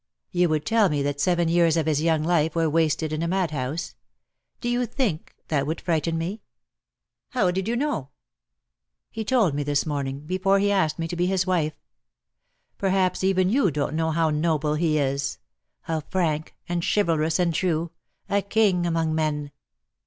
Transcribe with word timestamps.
"You 0.31 0.49
would 0.49 0.65
tell 0.65 0.89
me 0.89 1.03
that 1.03 1.21
seven 1.21 1.47
years 1.47 1.77
of 1.77 1.85
his 1.85 2.01
young 2.01 2.23
life 2.23 2.55
were 2.55 2.67
wasted 2.67 3.13
in 3.13 3.21
a 3.21 3.27
mad 3.27 3.51
house. 3.51 3.93
Do 4.59 4.67
you 4.67 4.87
think 4.87 5.35
that 5.49 5.67
would 5.67 5.79
frighten 5.79 6.17
me?":.;. 6.17 6.41
"How 7.33 7.51
did 7.51 7.67
you 7.67 7.75
know?" 7.75 8.09
"He 9.11 9.23
told 9.23 9.53
me 9.53 9.61
this 9.61 9.85
morning, 9.85 10.21
before 10.21 10.57
he 10.57 10.71
asked 10.71 10.97
me 10.97 11.07
to 11.07 11.15
be 11.15 11.27
his 11.27 11.45
wife. 11.45 11.73
Perhaps 12.79 13.23
even 13.23 13.51
you 13.51 13.69
don't 13.69 13.93
know 13.93 14.09
how 14.09 14.31
noble 14.31 14.73
he 14.73 14.97
is— 14.97 15.37
how 15.81 15.99
frank, 16.09 16.55
and 16.67 16.83
chivalrous, 16.83 17.37
and 17.37 17.53
true— 17.53 17.91
a 18.27 18.41
king 18.41 18.87
among 18.87 19.13
men. 19.13 19.51